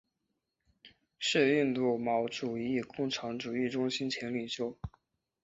[1.19, 4.75] 是印度毛主义共产主义中心前领袖。